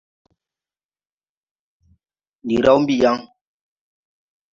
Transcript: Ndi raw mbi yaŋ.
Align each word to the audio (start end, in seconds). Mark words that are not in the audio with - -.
Ndi 2.43 2.55
raw 2.65 2.77
mbi 2.81 2.95
yaŋ. 3.01 3.17